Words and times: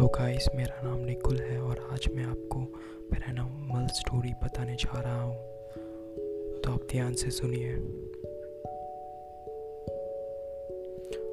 Hello 0.00 0.08
guys 0.08 0.48
मेरा 0.54 0.82
नाम 0.84 0.98
निकुल 0.98 1.40
है 1.40 1.62
और 1.62 1.88
आज 1.92 2.08
मैं 2.14 2.24
आपको 2.24 2.60
पैरानॉर्मल 3.10 3.86
स्टोरी 3.86 4.32
बताने 4.44 4.76
जा 4.76 5.00
रहा 5.00 5.22
हूँ। 5.22 5.34
तो 6.60 6.72
आप 6.72 6.80
ध्यान 6.90 7.14
से 7.14 7.30
सुनिए। 7.30 7.76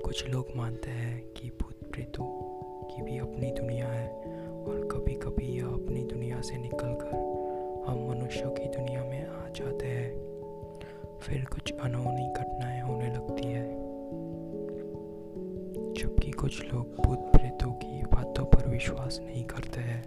कुछ 0.00 0.28
लोग 0.28 0.48
मानते 0.56 0.90
हैं 0.90 1.26
कि 1.26 1.48
भूत 1.48 1.90
प्रेतों 1.90 2.24
की 2.84 3.02
भी 3.02 3.18
अपनी 3.18 3.50
दुनिया 3.50 3.86
है 3.86 4.08
और 4.50 4.88
कभी 4.92 5.14
कभी 5.14 5.58
यह 5.58 5.66
अपनी 5.66 6.04
दुनिया 6.04 6.40
से 6.40 6.56
निकलकर 6.56 7.16
हम 7.88 8.08
मनुष्यों 8.10 8.50
की 8.50 8.64
दुनिया 8.64 9.04
में 9.04 9.26
आ 9.26 9.48
जाते 9.48 9.86
हैं। 9.86 10.12
फिर 11.22 11.44
कुछ 11.44 11.72
अनहोनी 11.80 12.32
घटनाएँ 12.32 12.82
होने 12.82 13.14
लगती 13.14 13.48
है। 13.48 13.81
जबकि 15.98 16.30
कुछ 16.30 16.74
लोग 16.74 17.02
भूत 17.02 17.18
प्रेतों 17.18 17.72
की 17.72 18.02
बातों 18.02 18.44
पर 18.44 18.68
विश्वास 18.68 19.20
नहीं 19.22 19.44
करते 19.44 19.80
हैं। 19.80 20.04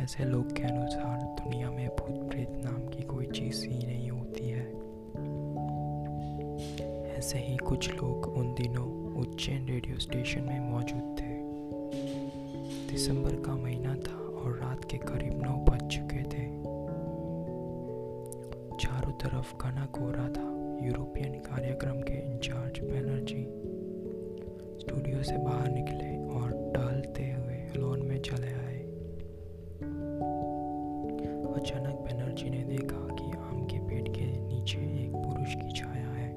ऐसे 0.00 0.24
लोग 0.24 0.56
के 0.56 0.62
अनुसार 0.62 1.20
दुनिया 1.20 1.70
में 1.70 1.88
भूत 1.88 2.30
प्रेत 2.30 2.48
नाम 2.50 2.88
की 2.88 3.02
कोई 3.02 3.26
चीज़ 3.26 3.66
ही 3.66 3.86
नहीं 3.86 4.10
होती 4.10 4.50
है। 4.50 4.72
ऐसे 7.18 7.38
ही 7.38 7.56
कुछ 7.56 7.94
लोग 7.94 8.26
उन 8.26 8.54
दिनों 8.54 9.14
उज्जैन 9.20 9.66
रेडियो 9.68 9.98
स्टेशन 9.98 10.40
में 10.40 10.60
मौजूद 10.60 11.16
थे। 11.20 11.42
दिसंबर 12.92 13.34
का 13.34 13.56
महीना 13.56 13.94
था 13.94 14.16
और 14.16 14.58
रात 14.62 14.84
के 14.84 14.98
करीब 14.98 15.42
नौ 15.42 15.52
बज 15.52 15.88
चुके 15.88 16.22
थे। 16.22 16.62
चारों 18.76 19.12
तरफ़ 19.12 19.56
घना 19.56 19.86
कोहरा 19.86 20.28
था। 20.28 20.52
यूरोपियन 20.86 21.32
के 21.32 21.61
से 25.32 25.38
बाहर 25.38 25.68
निकले 25.68 26.08
और 26.28 26.50
टहलते 26.74 27.22
हुए 27.32 27.56
लॉन 27.76 28.02
में 28.02 28.20
चले 28.22 28.52
आए। 28.54 28.80
अचानक 31.52 31.94
बनर्जी 32.00 32.50
ने 32.50 32.62
देखा 32.64 33.00
कि 33.14 33.30
आम 33.38 33.64
के 33.64 33.78
पेड़ 33.78 34.08
के 34.08 34.26
नीचे 34.38 34.76
एक 34.76 35.12
पुरुष 35.16 35.54
की 35.54 35.72
छाया 35.72 36.08
है। 36.08 36.28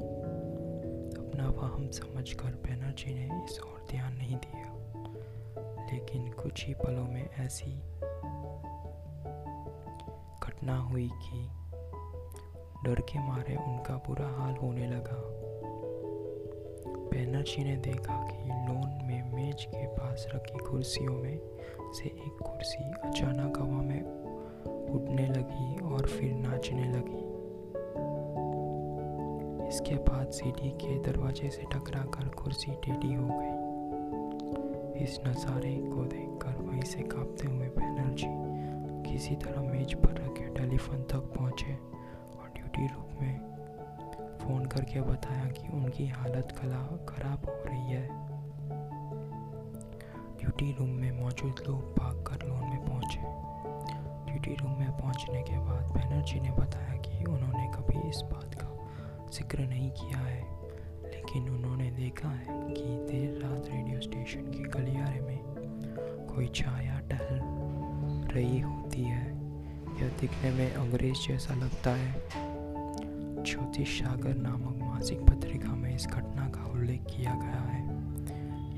अपना 1.17 1.47
वहम 1.49 1.89
समझकर 1.89 2.51
बनर्जी 2.67 3.13
ने 3.13 3.25
इस 3.43 3.59
ओर 3.59 3.85
ध्यान 3.91 4.13
नहीं 4.13 4.35
दिया, 4.35 4.71
लेकिन 5.91 6.31
कुछ 6.31 6.65
ही 6.67 6.73
पलों 6.73 7.07
में 7.07 7.29
ऐसी 7.39 7.71
घटना 10.43 10.77
हुई 10.77 11.09
कि 11.15 11.47
डर 12.85 13.01
के 13.01 13.19
मारे 13.19 13.55
उनका 13.55 13.95
बुरा 14.07 14.27
हाल 14.27 14.55
होने 14.55 14.87
लगा। 14.87 15.21
बैनर्जी 17.09 17.63
ने 17.63 17.75
देखा 17.75 18.15
कि 18.31 18.49
मेज 19.55 19.65
के 19.65 19.85
पास 19.87 20.25
रखी 20.33 20.59
कुर्सियों 20.59 21.13
में 21.13 21.39
से 21.95 22.05
एक 22.05 22.39
कुर्सी 22.41 22.83
अचानक 23.03 23.57
हवा 23.59 23.81
में 23.81 24.01
उड़ने 24.93 25.27
लगी 25.27 25.77
और 25.85 26.07
फिर 26.07 26.33
नाचने 26.37 26.87
लगी। 26.91 27.21
इसके 29.67 29.95
बाद 30.09 30.31
सीढ़ी 30.31 30.71
के 30.81 30.97
दरवाजे 31.03 31.49
से 31.49 31.63
टकराकर 31.73 32.27
कुर्सी 32.35 32.71
टेढ़ी 32.85 33.13
हो 33.13 33.27
गई। 33.31 35.03
इस 35.03 35.19
नज़ारे 35.27 35.73
को 35.85 36.03
देखकर 36.05 36.61
वहीं 36.61 36.83
से 36.83 37.03
कांपते 37.15 37.47
हुए 37.47 37.69
बैनर्जी 37.79 38.33
किसी 39.09 39.35
तरह 39.35 39.71
मेज 39.71 39.93
पर 39.95 40.21
रखे 40.21 40.53
टेलीफोन 40.53 41.03
तक 41.13 41.33
पहुँचे 41.37 41.73
और 41.73 42.51
ड्यूटी 42.55 42.87
रूम 42.87 43.23
में 43.23 43.35
फ़ोन 44.43 44.65
करके 44.65 45.01
बताया 45.03 45.49
कि 45.51 45.67
उनकी 45.73 46.07
हालत 46.09 46.55
खराब 46.59 47.49
हो 47.49 47.61
रही 47.65 47.91
है। 47.91 48.33
ड्यूटी 50.45 50.71
रूम 50.79 50.89
में 50.89 51.11
मौजूद 51.21 51.61
लोग 51.67 51.95
भाग 51.97 52.15
कर 52.25 52.45
लोन 52.47 52.59
में 52.61 52.81
पहुँचे। 52.85 53.19
ड्यूटी 54.25 54.51
रूम 54.55 54.71
में 54.79 54.91
पहुँचने 54.97 55.41
के 55.43 55.57
बाद 55.59 55.89
बैनर्जी 55.93 56.39
ने 56.39 56.51
बताया 56.51 56.97
कि 56.97 57.23
उन्होंने 57.23 57.65
कभी 57.67 58.09
इस 58.09 58.21
बात 58.23 58.53
का 58.53 58.67
ज़िक्र 59.33 59.59
नहीं 59.59 59.89
किया 59.91 60.19
है, 60.19 60.43
लेकिन 61.05 61.49
उन्होंने 61.49 61.89
देखा 61.91 62.29
है 62.29 62.59
कि 62.69 62.83
देर 62.83 63.41
रात 63.43 63.69
रेडियो 63.69 64.01
स्टेशन 64.01 64.51
के 64.51 64.69
गलियारे 64.69 65.21
में 65.21 65.39
कोई 66.29 66.47
छाया 66.55 66.99
टहल 67.09 67.41
रही 68.35 68.59
होती 68.59 69.03
है। 69.03 69.25
यह 70.01 70.15
दिखने 70.21 70.51
में 70.51 70.73
अंग्रेज़ 70.73 71.27
जैसा 71.27 71.55
लगता 71.55 71.95
है। 71.95 72.13
ज्योतिष 73.43 73.99
सागर 73.99 74.35
नामक 74.37 74.77
मासिक 74.83 75.25
पत्रिका 75.25 75.75
में 75.75 75.93
इस 75.95 76.07
घटना 76.07 76.49
का 76.49 76.71
उल्लेख 76.71 77.03
किया 77.07 77.33
गया 77.33 77.61
है। 77.65 77.83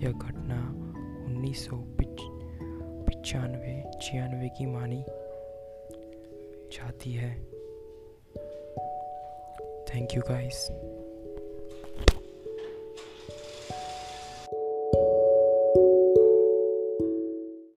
यह 0.01 0.11
घटना 0.11 0.65
उन्नीस 1.47 1.65
सौ 1.65 1.75
पचानवे 3.07 3.73
छियानवे 4.01 4.47
की 4.49 4.65
मानी 4.65 5.03
जाती 6.71 7.11
है। 7.11 7.29
Thank 9.85 10.15
you 10.15 10.21
guys 10.21 10.67